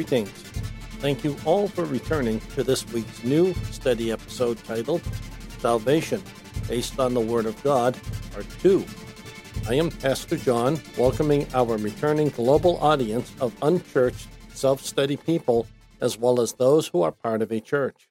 [0.00, 0.30] Greetings.
[1.00, 5.02] Thank you all for returning to this week's new study episode titled
[5.58, 6.22] Salvation,
[6.66, 7.98] based on the Word of God,
[8.32, 8.82] Part 2.
[9.68, 15.66] I am Pastor John, welcoming our returning global audience of unchurched, self study people,
[16.00, 18.08] as well as those who are part of a church.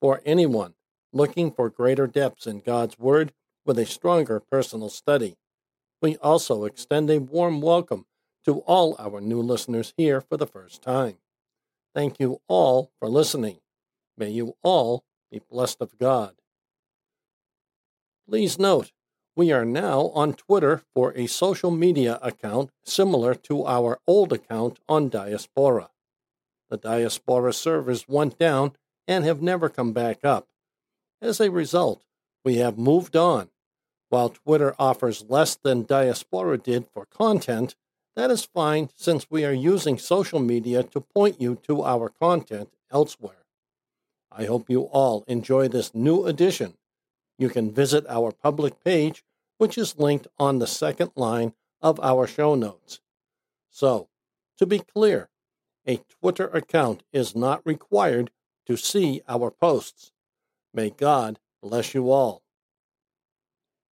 [0.00, 0.72] For anyone
[1.12, 3.34] looking for greater depths in God's Word
[3.66, 5.36] with a stronger personal study,
[6.00, 8.06] we also extend a warm welcome
[8.46, 11.18] to all our new listeners here for the first time.
[11.96, 13.56] Thank you all for listening.
[14.18, 16.34] May you all be blessed of God.
[18.28, 18.92] Please note,
[19.34, 24.78] we are now on Twitter for a social media account similar to our old account
[24.86, 25.88] on Diaspora.
[26.68, 28.72] The Diaspora servers went down
[29.08, 30.48] and have never come back up.
[31.22, 32.04] As a result,
[32.44, 33.48] we have moved on.
[34.10, 37.74] While Twitter offers less than Diaspora did for content,
[38.16, 42.70] that is fine since we are using social media to point you to our content
[42.90, 43.44] elsewhere.
[44.32, 46.74] I hope you all enjoy this new edition.
[47.38, 49.22] You can visit our public page,
[49.58, 53.00] which is linked on the second line of our show notes.
[53.70, 54.08] So,
[54.58, 55.28] to be clear,
[55.86, 58.30] a Twitter account is not required
[58.66, 60.12] to see our posts.
[60.72, 62.42] May God bless you all.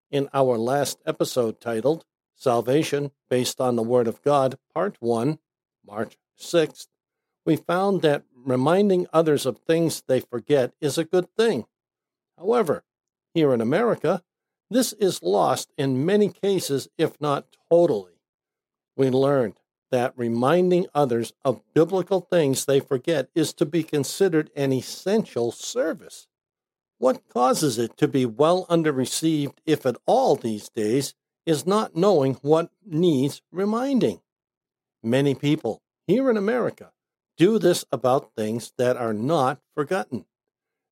[0.09, 5.39] In our last episode titled Salvation Based on the Word of God, Part 1,
[5.85, 6.87] March 6th,
[7.45, 11.65] we found that reminding others of things they forget is a good thing.
[12.37, 12.83] However,
[13.33, 14.21] here in America,
[14.69, 18.13] this is lost in many cases, if not totally.
[18.95, 19.59] We learned
[19.91, 26.27] that reminding others of biblical things they forget is to be considered an essential service.
[26.97, 31.13] What causes it to be well underreceived, if at all, these days,
[31.45, 34.21] is not knowing what needs reminding.
[35.03, 36.91] Many people here in America
[37.37, 40.25] do this about things that are not forgotten.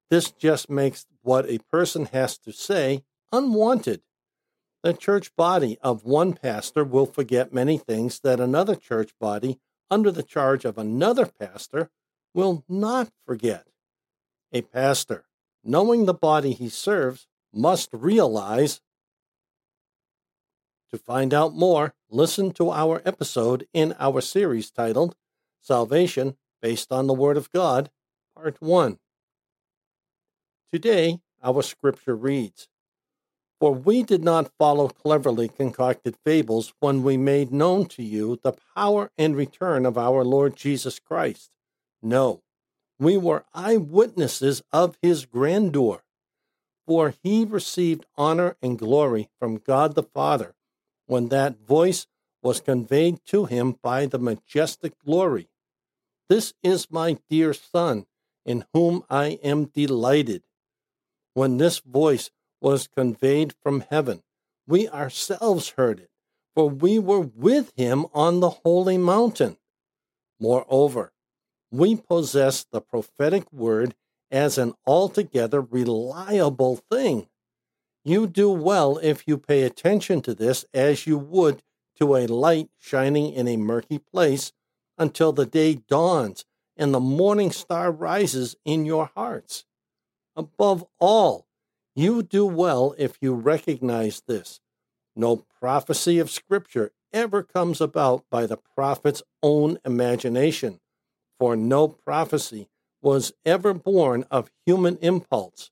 [0.10, 4.02] This just makes what a person has to say unwanted.
[4.84, 9.60] The church body of one pastor will forget many things that another church body,
[9.90, 11.90] under the charge of another pastor,
[12.34, 13.68] will not forget.
[14.52, 15.26] A pastor,
[15.64, 18.82] knowing the body he serves, must realize
[20.94, 25.16] to find out more, listen to our episode in our series titled
[25.60, 27.90] Salvation Based on the Word of God,
[28.36, 29.00] Part 1.
[30.72, 32.68] Today, our scripture reads
[33.60, 38.54] For we did not follow cleverly concocted fables when we made known to you the
[38.76, 41.50] power and return of our Lord Jesus Christ.
[42.04, 42.44] No,
[43.00, 46.04] we were eyewitnesses of his grandeur.
[46.86, 50.54] For he received honor and glory from God the Father
[51.06, 52.08] when that voice
[52.42, 55.50] was conveyed to him by the majestic glory.
[56.30, 58.06] This is my dear Son,
[58.46, 60.44] in whom I am delighted.
[61.34, 62.32] When this voice
[62.62, 64.24] was conveyed from heaven,
[64.68, 66.10] we ourselves heard it,
[66.56, 69.58] for we were with him on the holy mountain.
[70.40, 71.14] Moreover,
[71.72, 73.96] we possess the prophetic word
[74.32, 77.28] as an altogether reliable thing
[78.04, 81.64] you do well if you pay attention to this as you would
[81.98, 84.52] to a light shining in a murky place
[84.98, 89.66] until the day dawns and the morning star rises in your hearts.
[90.36, 91.48] Above all,
[91.96, 94.60] you do well if you recognize this.
[95.16, 100.80] No prophecy of Scripture ever comes about by the prophet's own imagination,
[101.40, 102.68] for no prophecy
[103.02, 105.70] was ever born of human impulse.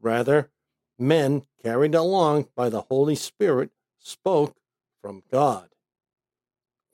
[0.00, 0.50] Rather,
[0.98, 4.56] men carried along by the Holy Spirit spoke
[5.00, 5.68] from God.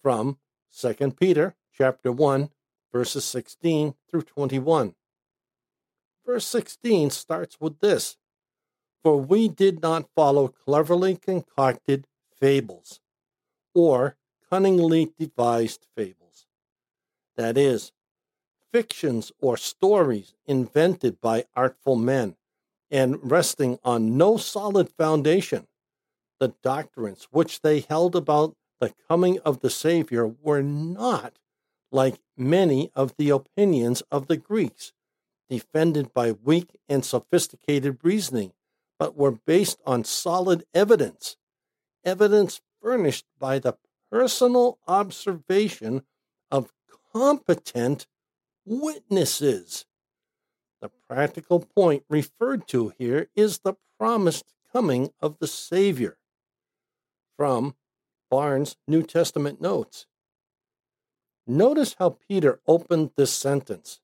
[0.03, 0.39] From
[0.77, 2.51] 2 Peter chapter 1
[2.93, 4.95] verses 16 through 21.
[6.25, 8.17] Verse 16 starts with this
[9.03, 12.07] For we did not follow cleverly concocted
[12.39, 13.01] fables
[13.75, 14.17] or
[14.49, 16.47] cunningly devised fables.
[17.37, 17.93] That is,
[18.71, 22.37] fictions or stories invented by artful men
[22.93, 25.67] and resting on no solid foundation.
[26.39, 31.39] The doctrines which they held about the coming of the Savior were not
[31.91, 34.93] like many of the opinions of the Greeks,
[35.49, 38.53] defended by weak and sophisticated reasoning,
[38.99, 41.37] but were based on solid evidence,
[42.05, 43.75] evidence furnished by the
[44.11, 46.03] personal observation
[46.51, 46.73] of
[47.13, 48.07] competent
[48.65, 49.87] witnesses.
[50.83, 56.19] The practical point referred to here is the promised coming of the Savior.
[57.37, 57.77] From
[58.29, 60.07] Barnes' New Testament Notes
[61.47, 64.01] Notice how Peter opened this sentence.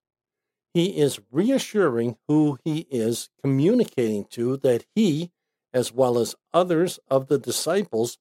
[0.73, 5.33] He is reassuring who he is communicating to that he,
[5.73, 8.19] as well as others of the disciples,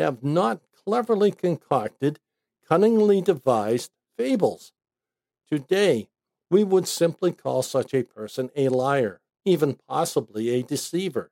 [0.00, 2.18] have not cleverly concocted,
[2.68, 4.72] cunningly devised fables.
[5.48, 6.08] Today,
[6.50, 11.30] we would simply call such a person a liar, even possibly a deceiver.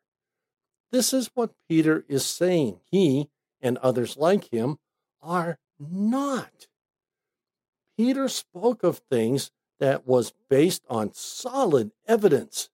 [0.92, 2.80] This is what Peter is saying.
[2.90, 3.28] He
[3.60, 4.78] and others like him
[5.20, 6.68] are not.
[7.96, 9.50] Peter spoke of things
[9.80, 12.70] that was based on solid evidence.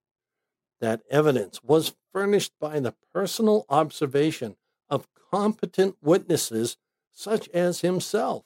[0.80, 4.56] That evidence was furnished by the personal observation
[4.88, 6.76] of competent witnesses
[7.10, 8.44] such as himself.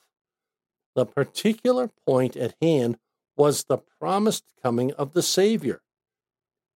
[0.95, 2.97] The particular point at hand
[3.39, 5.81] was the promised coming of the Savior.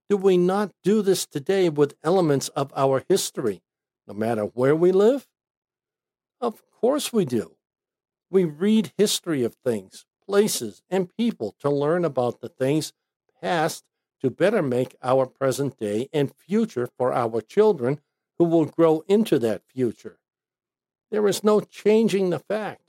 [0.09, 3.61] Do we not do this today with elements of our history,
[4.07, 5.27] no matter where we live?
[6.39, 7.57] Of course we do.
[8.29, 12.93] We read history of things, places, and people to learn about the things
[13.41, 13.83] past
[14.21, 17.99] to better make our present day and future for our children
[18.37, 20.17] who will grow into that future.
[21.11, 22.82] There is no changing the fact.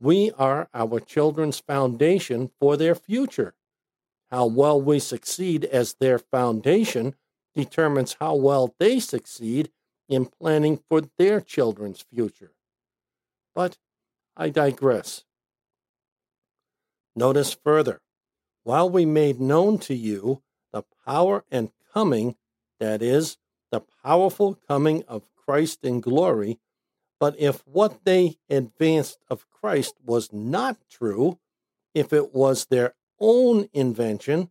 [0.00, 3.54] We are our children's foundation for their future.
[4.30, 7.14] How well we succeed as their foundation
[7.54, 9.70] determines how well they succeed
[10.08, 12.52] in planning for their children's future.
[13.54, 13.78] But
[14.36, 15.24] I digress.
[17.16, 18.00] Notice further,
[18.62, 20.42] while we made known to you
[20.72, 22.36] the power and coming,
[22.78, 23.38] that is,
[23.72, 26.60] the powerful coming of Christ in glory,
[27.20, 31.38] but if what they advanced of Christ was not true,
[31.94, 34.50] if it was their own invention,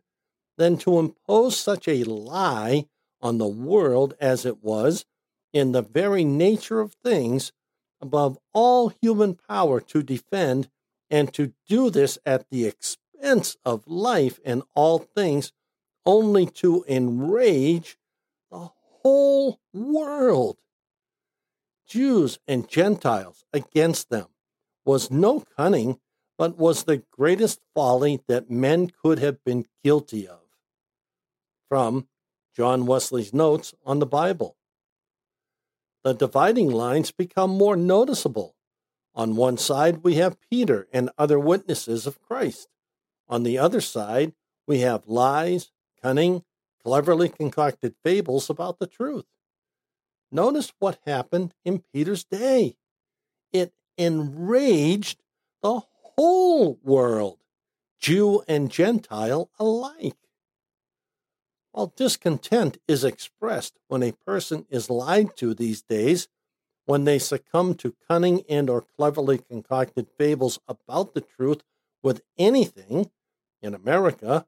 [0.58, 2.86] then to impose such a lie
[3.22, 5.06] on the world as it was,
[5.52, 7.52] in the very nature of things,
[8.00, 10.68] above all human power to defend
[11.10, 15.52] and to do this at the expense of life and all things,
[16.04, 17.98] only to enrage
[18.50, 18.68] the
[19.02, 20.58] whole world.
[21.88, 24.26] Jews and Gentiles against them
[24.84, 25.98] was no cunning,
[26.36, 30.40] but was the greatest folly that men could have been guilty of.
[31.68, 32.08] From
[32.54, 34.56] John Wesley's Notes on the Bible.
[36.04, 38.54] The dividing lines become more noticeable
[39.18, 42.68] on one side, we have Peter and other witnesses of Christ.
[43.26, 44.32] On the other side,
[44.64, 46.44] we have lies, cunning,
[46.84, 49.24] cleverly concocted fables about the truth.
[50.30, 52.76] Notice what happened in Peter's day.
[53.52, 55.22] It enraged
[55.62, 57.38] the whole world,
[57.98, 60.16] Jew and Gentile alike.
[61.72, 66.28] While discontent is expressed when a person is lied to these days,
[66.86, 71.62] when they succumb to cunning and or cleverly concocted fables about the truth
[72.02, 73.10] with anything
[73.60, 74.46] in America,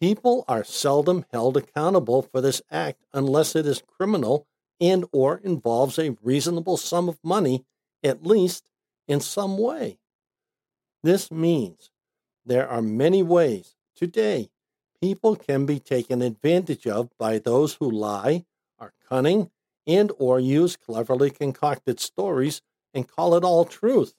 [0.00, 4.46] people are seldom held accountable for this act unless it is criminal
[4.80, 7.64] and or involves a reasonable sum of money
[8.02, 8.68] at least
[9.06, 9.98] in some way.
[11.02, 11.90] This means
[12.44, 14.50] there are many ways today
[15.00, 18.44] people can be taken advantage of by those who lie,
[18.78, 19.50] are cunning,
[19.86, 22.62] and or use cleverly concocted stories
[22.92, 24.14] and call it all truth.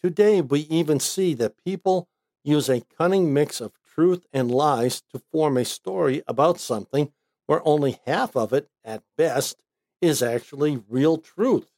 [0.00, 2.08] Today we even see that people
[2.44, 7.12] use a cunning mix of truth and lies to form a story about something
[7.46, 9.62] where only half of it, at best,
[10.00, 11.70] is actually real truth.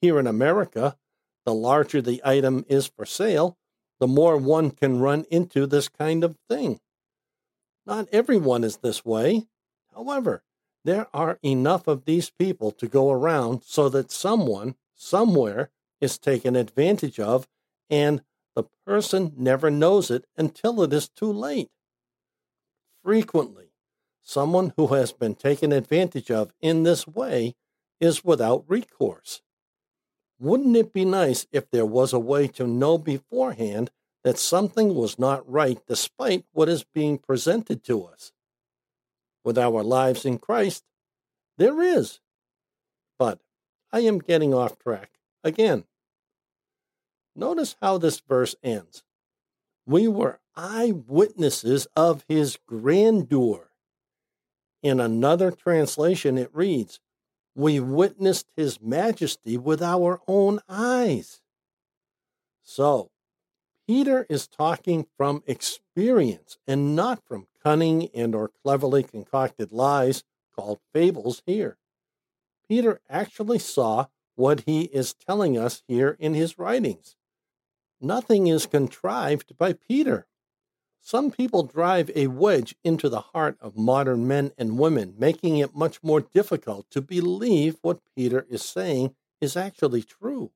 [0.00, 0.96] Here in America,
[1.44, 3.56] the larger the item is for sale,
[4.00, 6.80] the more one can run into this kind of thing.
[7.86, 9.46] Not everyone is this way.
[9.94, 10.42] However,
[10.84, 16.56] there are enough of these people to go around so that someone, somewhere, is taken
[16.56, 17.46] advantage of,
[17.88, 18.22] and
[18.54, 21.70] the person never knows it until it is too late.
[23.04, 23.71] Frequently,
[24.22, 27.54] someone who has been taken advantage of in this way
[28.00, 29.42] is without recourse.
[30.38, 33.90] Wouldn't it be nice if there was a way to know beforehand
[34.24, 38.32] that something was not right despite what is being presented to us?
[39.44, 40.84] with our lives in Christ?
[41.58, 42.20] There is.
[43.18, 43.40] But
[43.92, 45.10] I am getting off track
[45.44, 45.84] again.
[47.34, 49.02] Notice how this verse ends.
[49.86, 53.70] We were eyewitnesses of his grandeur.
[54.82, 56.98] In another translation, it reads,
[57.54, 61.40] We witnessed his majesty with our own eyes.
[62.62, 63.10] So,
[63.86, 70.24] Peter is talking from experience and not from cunning and or cleverly concocted lies
[70.54, 71.78] called fables here.
[72.68, 77.16] Peter actually saw what he is telling us here in his writings.
[78.00, 80.26] Nothing is contrived by Peter.
[81.04, 85.74] Some people drive a wedge into the heart of modern men and women, making it
[85.74, 90.52] much more difficult to believe what Peter is saying is actually true.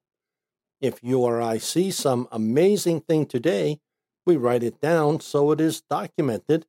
[0.81, 3.81] If you or I see some amazing thing today,
[4.25, 6.65] we write it down so it is documented.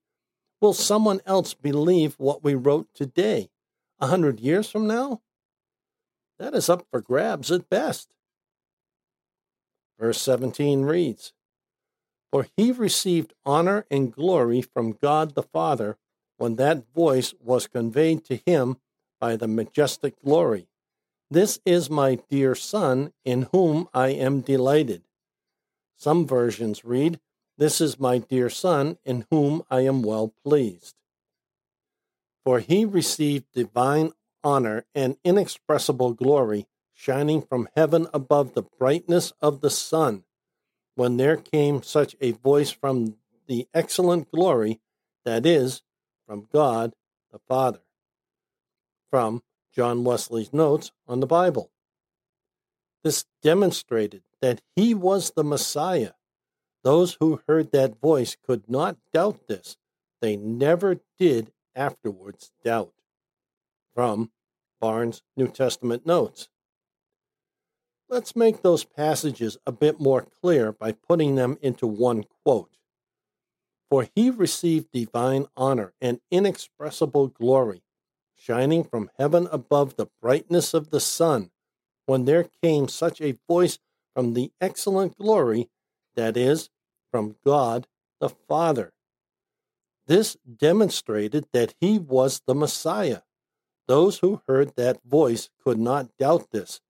[0.59, 3.51] Will someone else believe what we wrote today,
[3.99, 5.21] a hundred years from now?
[6.39, 8.15] That is up for grabs at best.
[9.99, 11.33] Verse 17 reads,
[12.31, 15.97] For he received honor and glory from God the Father
[16.37, 18.77] when that voice was conveyed to him
[19.19, 20.67] by the majestic glory.
[21.29, 25.03] This is my dear Son, in whom I am delighted.
[25.97, 27.19] Some versions read,
[27.57, 30.95] This is my dear Son, in whom I am well pleased.
[32.45, 39.59] For he received divine honor and inexpressible glory, shining from heaven above the brightness of
[39.61, 40.23] the sun,
[40.97, 44.81] when there came such a voice from the excellent glory,
[45.25, 45.83] that is,
[46.25, 46.93] from God
[47.31, 47.81] the Father.
[49.11, 51.69] From John Wesley's notes on the Bible.
[53.03, 56.13] This demonstrated that he was the Messiah.
[56.83, 59.77] Those who heard that voice could not doubt this.
[60.19, 62.93] They never did afterwards doubt.
[63.93, 64.31] From
[64.81, 66.49] Barnes' New Testament Notes.
[68.09, 72.77] Let's make those passages a bit more clear by putting them into one quote.
[73.89, 77.83] For he received divine honor and inexpressible glory
[78.37, 81.49] shining from heaven above the brightness of the sun,
[82.05, 83.79] when there came such a voice
[84.15, 85.69] from the excellent glory,
[86.15, 86.69] that is,
[87.11, 87.87] from God
[88.19, 88.93] the Father.
[90.07, 93.21] This demonstrated that he was the Messiah.
[93.87, 96.81] Those who heard that voice could not doubt this.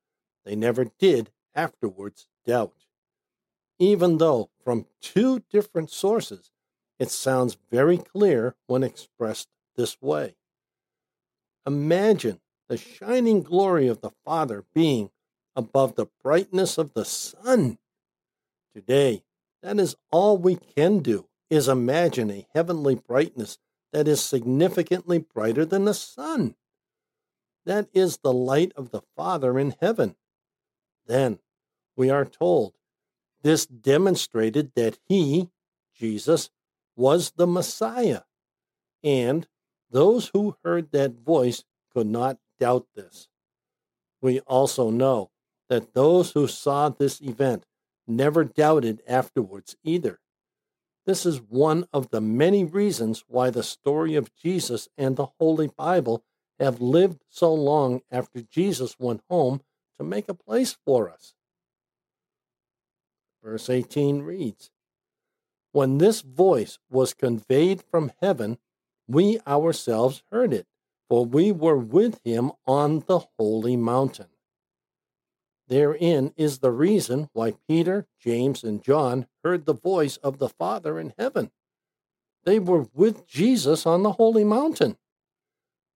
[0.48, 2.86] They never did afterwards doubt.
[3.80, 6.52] Even though from two different sources,
[6.98, 10.38] it sounds very clear when expressed this way.
[11.66, 12.40] Imagine
[12.70, 15.12] the shining glory of the Father being
[15.54, 17.78] above the brightness of the sun.
[18.74, 19.24] Today,
[19.62, 23.58] that is all we can do is imagine a heavenly brightness
[23.92, 26.56] that is significantly brighter than the sun.
[27.66, 30.16] That is the light of the Father in heaven.
[31.08, 31.40] Then
[31.96, 32.74] we are told
[33.42, 35.50] this demonstrated that he,
[35.96, 36.50] Jesus,
[36.96, 38.22] was the Messiah,
[39.04, 39.48] and
[39.90, 43.30] those who heard that voice could not doubt this.
[44.22, 45.32] We also know
[45.70, 47.66] that those who saw this event
[48.08, 50.20] never doubted afterwards either.
[51.06, 55.68] This is one of the many reasons why the story of Jesus and the Holy
[55.68, 56.24] Bible
[56.60, 59.62] have lived so long after Jesus went home
[59.98, 61.34] to make a place for us.
[63.44, 64.72] Verse 18 reads
[65.72, 68.58] When this voice was conveyed from heaven,
[69.08, 70.68] we ourselves heard it,
[71.10, 74.28] for we were with him on the holy mountain.
[75.68, 81.00] Therein is the reason why Peter, James, and John heard the voice of the Father
[81.00, 81.52] in heaven.
[82.44, 84.98] They were with Jesus on the holy mountain,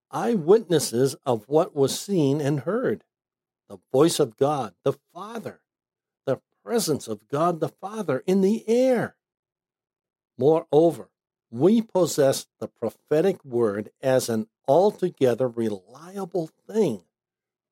[0.10, 3.06] eyewitnesses of what was seen and heard.
[3.72, 5.62] The voice of God, the Father,
[6.26, 9.16] the presence of God the Father in the air.
[10.38, 11.08] Moreover,
[11.50, 17.04] we possess the prophetic word as an altogether reliable thing.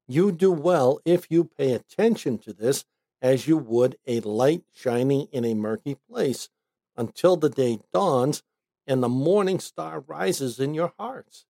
[0.08, 2.86] You do well if you pay attention to this
[3.22, 6.48] as you would a light shining in a murky place
[6.96, 8.41] until the day dawns
[8.88, 11.46] and the morning star rises in your hearts.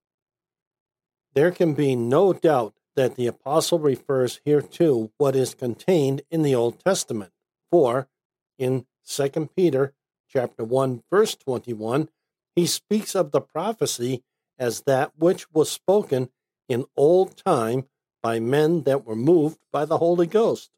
[1.36, 6.41] There can be no doubt that the apostle refers here to what is contained in
[6.41, 7.32] the Old Testament.
[7.72, 8.10] For
[8.58, 9.94] in 2 Peter
[10.27, 12.10] chapter 1 verse 21,
[12.58, 14.22] he speaks of the prophecy
[14.58, 16.27] as that which was spoken
[16.68, 17.86] in old time
[18.22, 20.70] by men that were moved by the Holy Ghost.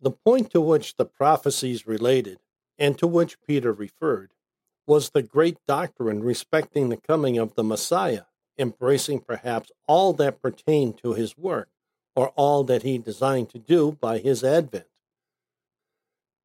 [0.00, 2.38] The point to which the prophecies related,
[2.78, 4.30] and to which Peter referred,
[4.86, 8.26] was the great doctrine respecting the coming of the Messiah,
[8.58, 11.68] embracing perhaps all that pertained to his work,
[12.14, 14.86] or all that he designed to do by his advent.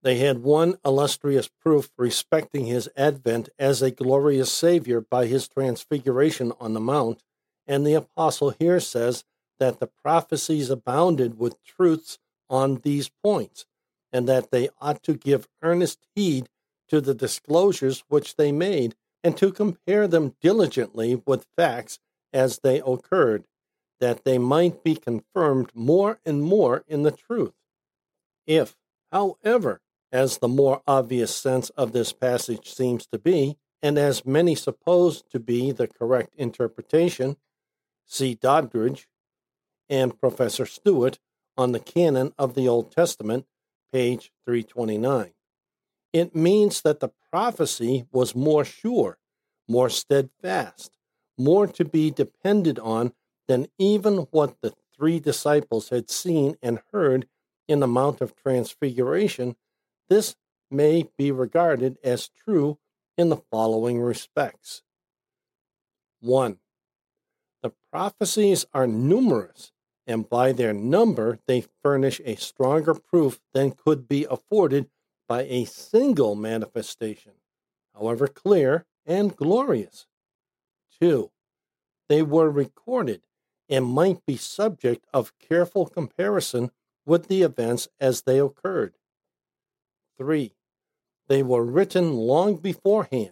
[0.03, 6.53] They had one illustrious proof respecting his advent as a glorious Savior by his transfiguration
[6.59, 7.23] on the Mount,
[7.65, 9.25] and the apostle here says
[9.59, 13.65] that the prophecies abounded with truths on these points,
[14.13, 16.47] and that they ought to give earnest heed
[16.87, 21.99] to the disclosures which they made, and to compare them diligently with facts
[22.33, 23.45] as they occurred,
[23.99, 27.53] that they might be confirmed more and more in the truth.
[28.45, 28.75] If,
[29.11, 29.81] however,
[30.11, 35.21] as the more obvious sense of this passage seems to be, and as many suppose
[35.31, 37.37] to be the correct interpretation,
[38.05, 39.07] see Doddridge
[39.89, 41.19] and Professor Stuart
[41.57, 43.45] on the canon of the Old Testament,
[43.91, 45.33] page 329.
[46.13, 49.17] It means that the prophecy was more sure,
[49.67, 50.97] more steadfast,
[51.37, 53.13] more to be depended on
[53.47, 57.27] than even what the three disciples had seen and heard
[57.67, 59.55] in the Mount of Transfiguration.
[60.09, 60.35] This
[60.71, 62.79] may be regarded as true
[63.17, 64.83] in the following respects.
[66.21, 66.57] 1.
[67.63, 69.71] The prophecies are numerous,
[70.05, 74.89] and by their number they furnish a stronger proof than could be afforded
[75.27, 77.33] by a single manifestation,
[77.93, 80.07] however clear and glorious.
[80.99, 81.31] 2.
[82.09, 83.21] They were recorded
[83.69, 86.71] and might be subject of careful comparison
[87.05, 88.95] with the events as they occurred.
[90.17, 90.53] 3.
[91.27, 93.31] They were written long beforehand,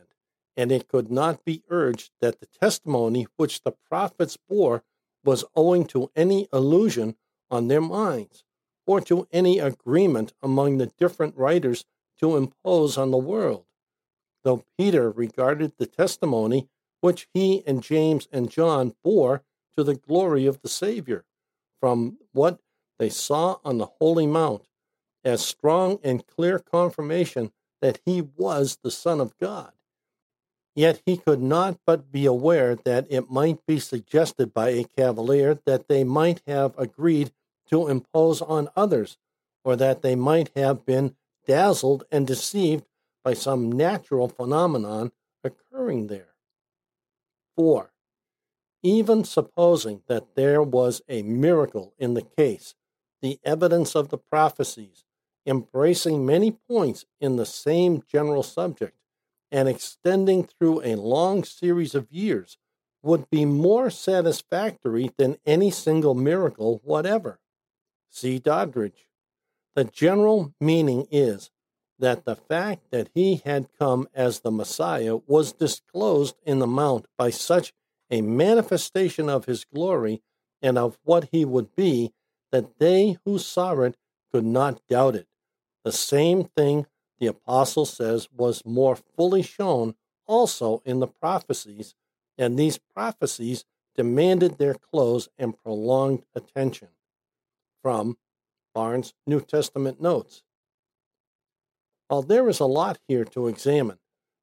[0.57, 4.83] and it could not be urged that the testimony which the prophets bore
[5.23, 7.15] was owing to any illusion
[7.49, 8.43] on their minds,
[8.85, 11.85] or to any agreement among the different writers
[12.19, 13.65] to impose on the world.
[14.43, 16.69] Though Peter regarded the testimony
[17.01, 19.43] which he and James and John bore
[19.75, 21.25] to the glory of the Savior
[21.79, 22.59] from what
[22.97, 24.67] they saw on the Holy Mount
[25.23, 27.51] as strong and clear confirmation
[27.81, 29.71] that he was the Son of God.
[30.75, 35.59] Yet he could not but be aware that it might be suggested by a cavalier
[35.65, 37.31] that they might have agreed
[37.69, 39.17] to impose on others,
[39.63, 41.15] or that they might have been
[41.47, 42.85] dazzled and deceived
[43.23, 45.11] by some natural phenomenon
[45.43, 46.35] occurring there.
[47.55, 47.91] 4.
[48.83, 52.75] Even supposing that there was a miracle in the case,
[53.21, 55.03] the evidence of the prophecies,
[55.45, 58.97] embracing many points in the same general subject
[59.51, 62.57] and extending through a long series of years,
[63.01, 67.39] would be more satisfactory than any single miracle whatever.
[68.09, 69.07] See Doddridge.
[69.75, 71.51] The general meaning is
[71.99, 77.05] that the fact that he had come as the Messiah was disclosed in the Mount
[77.17, 77.73] by such
[78.09, 80.21] a manifestation of his glory
[80.61, 82.13] and of what he would be
[82.51, 83.97] that they who saw it
[84.31, 85.27] could not doubt it.
[85.83, 86.85] The same thing
[87.19, 89.95] the apostle says was more fully shown
[90.27, 91.95] also in the prophecies,
[92.37, 93.63] and these prophecies
[93.95, 96.89] demanded their close and prolonged attention.
[97.85, 98.17] From
[98.73, 100.41] Barnes' New Testament Notes.
[102.07, 103.99] While there is a lot here to examine,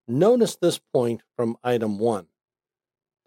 [0.07, 2.29] notice this point from item 1.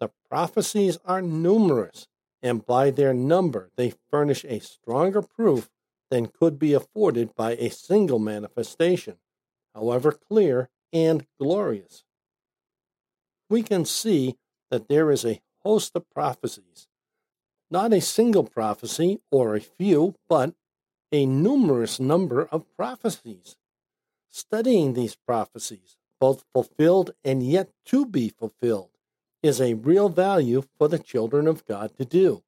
[0.00, 2.08] The prophecies are numerous,
[2.42, 5.68] and by their number they furnish a stronger proof
[6.10, 9.18] than could be afforded by a single manifestation,
[9.74, 12.04] however clear and glorious.
[13.50, 14.38] We can see
[14.70, 16.88] that there is a host of prophecies,
[17.70, 20.54] not a single prophecy or a few, but
[21.12, 23.56] a numerous number of prophecies.
[24.30, 28.90] Studying these prophecies, both fulfilled and yet to be fulfilled,
[29.42, 32.42] is a real value for the children of God to do.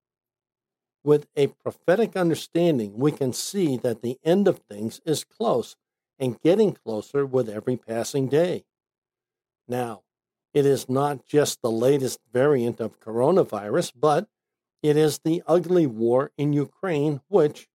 [1.04, 5.76] With a prophetic understanding, we can see that the end of things is close
[6.18, 8.64] and getting closer with every passing day.
[9.68, 10.02] Now,
[10.52, 14.28] it is not just the latest variant of coronavirus, but
[14.82, 17.68] it is the ugly war in Ukraine, which,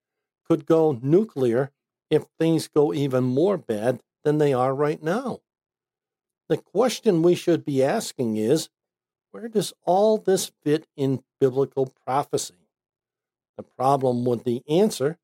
[0.47, 1.71] could go nuclear
[2.09, 5.39] if things go even more bad than they are right now.
[6.49, 8.69] The question we should be asking is
[9.31, 12.67] where does all this fit in biblical prophecy?
[13.57, 15.17] The problem with the answer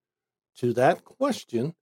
[0.58, 1.76] to that question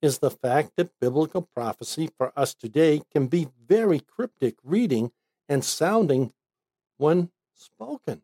[0.00, 5.10] is the fact that biblical prophecy for us today can be very cryptic reading
[5.48, 6.32] and sounding
[6.96, 8.22] when spoken.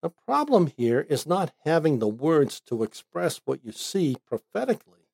[0.00, 5.08] The problem here is not having the words to express what you see prophetically.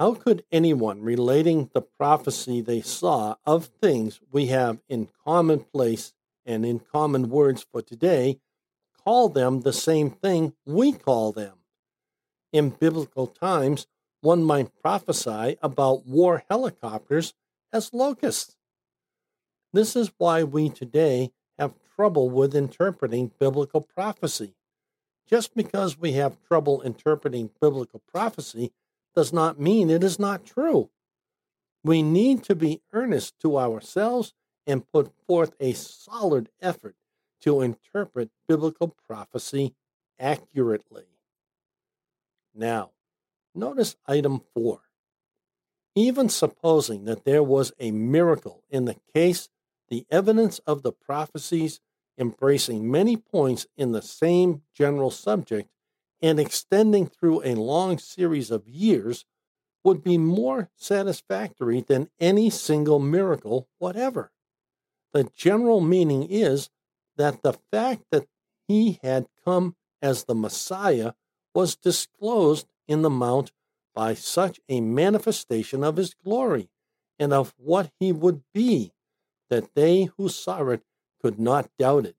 [0.00, 6.12] How could anyone relating the prophecy they saw of things we have in commonplace
[6.44, 8.40] and in common words for today
[9.04, 11.58] call them the same thing we call them?
[12.52, 13.86] In biblical times,
[14.22, 17.34] one might prophesy about war helicopters
[17.72, 18.56] as locusts.
[19.72, 21.30] This is why we today
[22.00, 24.54] trouble with interpreting biblical prophecy.
[25.28, 28.72] Just because we have trouble interpreting biblical prophecy
[29.14, 30.88] does not mean it is not true.
[31.84, 34.32] We need to be earnest to ourselves
[34.66, 36.96] and put forth a solid effort
[37.42, 39.74] to interpret biblical prophecy
[40.18, 41.04] accurately.
[42.54, 42.92] Now,
[43.54, 44.80] notice item four.
[45.94, 49.50] Even supposing that there was a miracle in the case,
[49.90, 51.78] the evidence of the prophecies
[52.20, 55.70] embracing many points in the same general subject
[56.22, 59.24] and extending through a long series of years
[59.82, 64.30] would be more satisfactory than any single miracle whatever.
[65.12, 66.68] The general meaning is
[67.16, 68.26] that the fact that
[68.68, 71.12] he had come as the Messiah
[71.54, 73.52] was disclosed in the Mount
[73.94, 76.68] by such a manifestation of his glory
[77.18, 78.92] and of what he would be
[79.48, 80.82] that they who saw it
[81.22, 82.16] could not doubt it.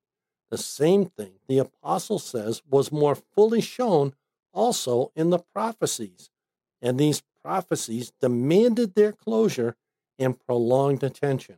[0.49, 4.13] The same thing the apostle says was more fully shown
[4.53, 6.29] also in the prophecies,
[6.81, 9.75] and these prophecies demanded their closure
[10.19, 11.57] and prolonged attention.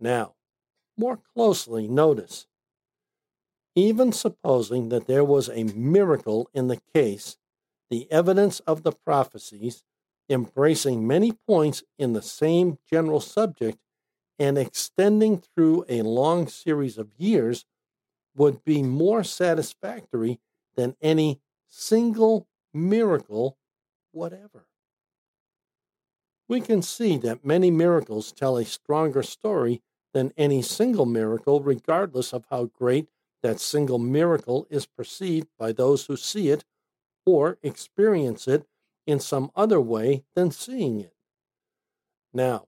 [0.00, 0.34] Now,
[0.96, 2.46] more closely notice
[3.74, 7.36] even supposing that there was a miracle in the case,
[7.90, 9.82] the evidence of the prophecies,
[10.28, 13.78] embracing many points in the same general subject
[14.38, 17.64] and extending through a long series of years,
[18.36, 20.40] would be more satisfactory
[20.76, 23.56] than any single miracle
[24.12, 24.66] whatever.
[26.48, 32.32] We can see that many miracles tell a stronger story than any single miracle, regardless
[32.32, 33.08] of how great
[33.42, 36.64] that single miracle is perceived by those who see it
[37.26, 38.66] or experience it
[39.06, 41.14] in some other way than seeing it.
[42.32, 42.66] Now,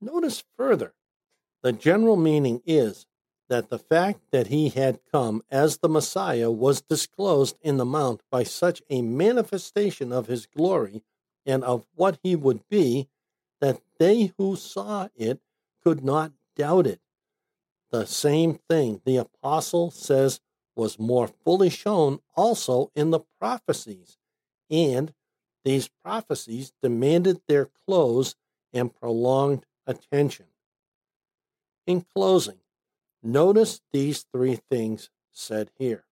[0.00, 0.94] notice further,
[1.62, 3.06] the general meaning is
[3.48, 8.22] that the fact that he had come as the Messiah was disclosed in the Mount
[8.30, 11.02] by such a manifestation of his glory
[11.44, 13.08] and of what he would be
[13.60, 15.40] that they who saw it
[15.82, 17.00] could not doubt it.
[17.90, 20.40] The same thing the apostle says
[20.76, 24.16] was more fully shown also in the prophecies,
[24.70, 25.12] and
[25.64, 28.36] these prophecies demanded their close
[28.72, 30.46] and prolonged attention.
[31.86, 32.60] In closing,
[33.22, 36.04] Notice these three things said here.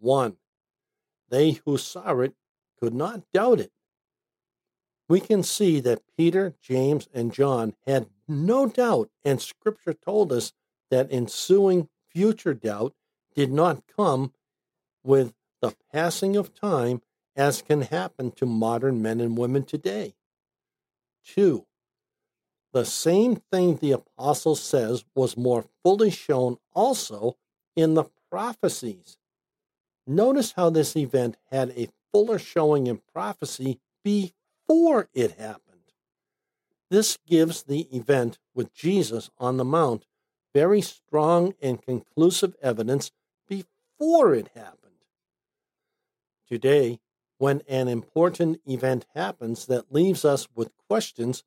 [0.00, 0.36] One,
[1.28, 2.34] they who saw it
[2.80, 3.72] could not doubt it.
[5.08, 10.52] We can see that Peter, James, and John had no doubt, and Scripture told us
[10.90, 12.94] that ensuing future doubt
[13.34, 14.32] did not come
[15.02, 17.02] with the passing of time
[17.36, 20.14] as can happen to modern men and women today.
[21.24, 21.66] Two,
[22.74, 27.36] the same thing the apostle says was more fully shown also
[27.76, 29.16] in the prophecies.
[30.08, 35.92] Notice how this event had a fuller showing in prophecy before it happened.
[36.90, 40.06] This gives the event with Jesus on the Mount
[40.52, 43.12] very strong and conclusive evidence
[43.48, 44.80] before it happened.
[46.48, 46.98] Today,
[47.38, 51.44] when an important event happens that leaves us with questions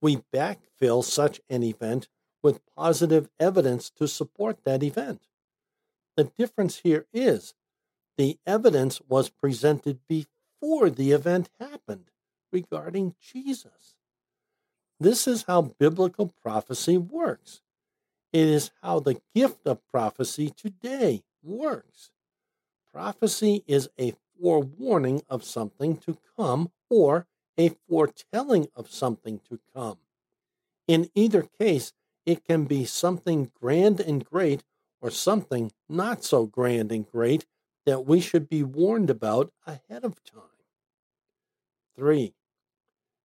[0.00, 2.08] we backfill such an event
[2.42, 5.28] with positive evidence to support that event.
[6.16, 7.54] The difference here is
[8.16, 12.10] the evidence was presented before the event happened
[12.52, 13.96] regarding Jesus.
[14.98, 17.62] This is how biblical prophecy works.
[18.32, 22.10] It is how the gift of prophecy today works.
[22.92, 27.26] Prophecy is a forewarning of something to come or
[27.58, 29.98] a foretelling of something to come.
[30.86, 31.92] In either case,
[32.26, 34.62] it can be something grand and great
[35.00, 37.46] or something not so grand and great
[37.86, 40.42] that we should be warned about ahead of time.
[41.96, 42.34] 3.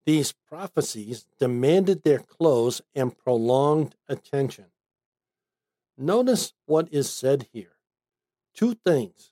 [0.05, 4.65] These prophecies demanded their close and prolonged attention.
[5.97, 7.77] Notice what is said here.
[8.53, 9.31] Two things.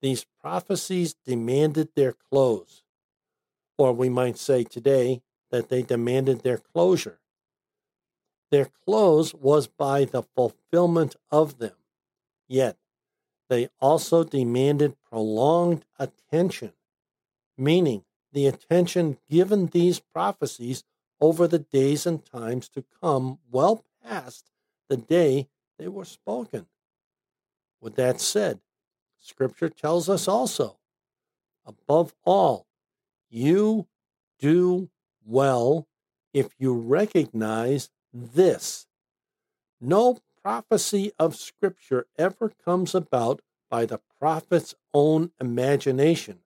[0.00, 2.81] These prophecies demanded their close
[3.82, 7.18] or we might say today that they demanded their closure.
[8.52, 11.74] Their close was by the fulfillment of them,
[12.46, 12.76] yet
[13.48, 16.72] they also demanded prolonged attention,
[17.58, 20.84] meaning the attention given these prophecies
[21.20, 24.50] over the days and times to come well past
[24.88, 26.66] the day they were spoken.
[27.80, 28.60] With that said,
[29.18, 30.78] Scripture tells us also,
[31.66, 32.66] above all,
[33.32, 33.88] you
[34.38, 34.90] do
[35.24, 35.88] well
[36.34, 38.86] if you recognize this.
[39.80, 43.40] No prophecy of Scripture ever comes about
[43.70, 46.40] by the prophet's own imagination,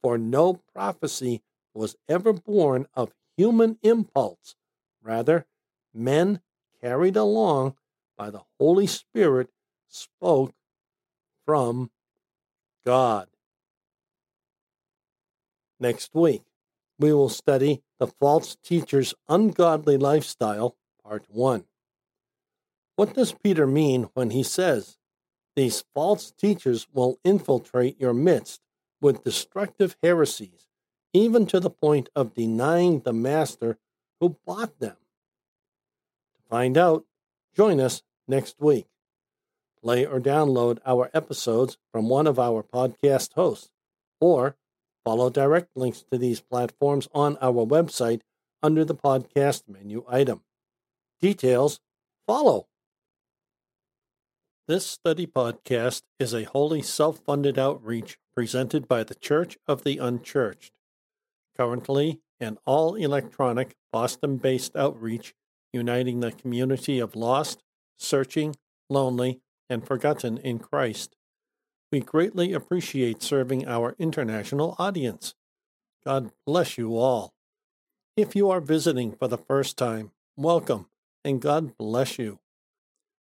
[0.00, 1.42] for no prophecy
[1.74, 4.56] was ever born of human impulse.
[5.02, 5.46] Rather,
[5.92, 6.40] men
[6.80, 7.74] carried along
[8.16, 9.50] by the Holy Spirit
[9.88, 10.54] spoke
[11.44, 11.90] from
[12.84, 13.28] God.
[15.82, 16.42] Next week,
[16.98, 21.64] we will study The False Teacher's Ungodly Lifestyle, Part 1.
[22.96, 24.98] What does Peter mean when he says,
[25.56, 28.60] These false teachers will infiltrate your midst
[29.00, 30.68] with destructive heresies,
[31.14, 33.78] even to the point of denying the master
[34.20, 34.98] who bought them?
[36.36, 37.06] To find out,
[37.56, 38.86] join us next week.
[39.82, 43.70] Play or download our episodes from one of our podcast hosts,
[44.20, 44.56] or
[45.04, 48.20] follow direct links to these platforms on our website
[48.62, 50.42] under the podcast menu item.
[51.20, 51.80] Details
[52.26, 52.66] follow.
[54.68, 59.98] This study podcast is a wholly self funded outreach presented by the Church of the
[59.98, 60.72] Unchurched.
[61.56, 65.34] Currently, an all electronic Boston based outreach
[65.72, 67.62] uniting the community of lost,
[67.96, 68.56] searching,
[68.88, 71.16] lonely, and forgotten in Christ.
[71.92, 75.34] We greatly appreciate serving our international audience.
[76.04, 77.34] God bless you all.
[78.16, 80.86] If you are visiting for the first time, welcome
[81.24, 82.38] and God bless you.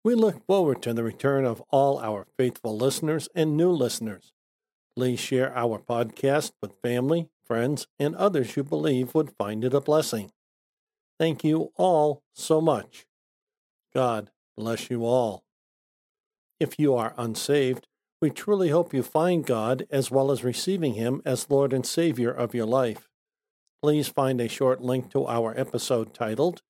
[0.03, 4.33] We look forward to the return of all our faithful listeners and new listeners.
[4.95, 9.81] Please share our podcast with family, friends, and others you believe would find it a
[9.81, 10.31] blessing.
[11.19, 13.05] Thank you all so much.
[13.93, 15.43] God bless you all.
[16.59, 17.87] If you are unsaved,
[18.25, 22.31] we truly hope you find God as well as receiving Him as Lord and Savior
[22.31, 23.07] of your life.
[23.83, 26.63] Please find a short link to our episode titled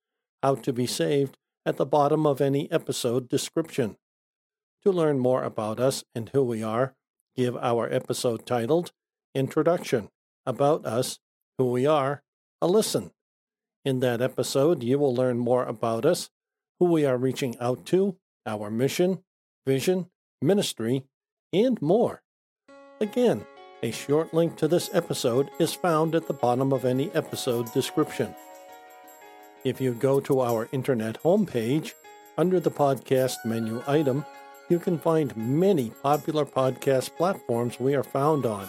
[0.44, 3.96] How to Be Saved at the bottom of any episode description.
[4.84, 6.94] To learn more about us and who we are,
[7.38, 8.92] give our episode titled
[9.34, 10.10] Introduction
[10.46, 11.20] About Us,
[11.58, 12.22] Who We Are,
[12.62, 13.12] a listen.
[13.86, 16.30] In that episode, you will learn more about us,
[16.82, 19.24] who we are reaching out to, our mission,
[19.66, 20.08] vision,
[20.42, 21.06] ministry,
[21.64, 22.22] and more.
[23.00, 23.46] Again,
[23.82, 28.36] a short link to this episode is found at the bottom of any episode description.
[29.64, 31.94] If you go to our internet homepage,
[32.38, 34.26] under the podcast menu item,
[34.68, 38.68] you can find many popular podcast platforms we are found on.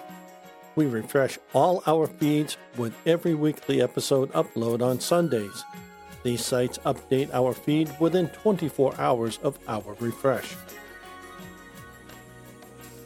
[0.77, 5.65] We refresh all our feeds with every weekly episode upload on Sundays.
[6.23, 10.55] These sites update our feed within 24 hours of our refresh.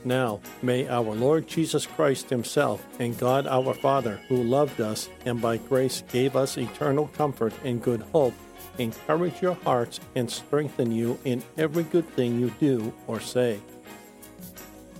[0.04, 5.40] Now, may our Lord Jesus Christ Himself and God our Father, who loved us and
[5.40, 8.34] by grace gave us eternal comfort and good hope,
[8.78, 13.60] encourage your hearts and strengthen you in every good thing you do or say.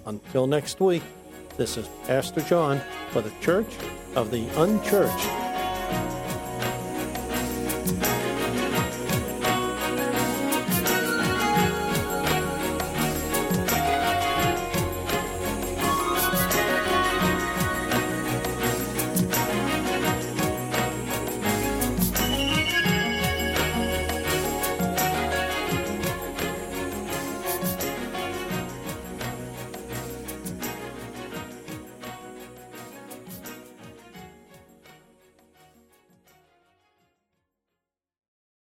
[0.07, 1.03] Until next week,
[1.57, 3.77] this is Pastor John for the Church
[4.17, 5.44] of the Unchurched.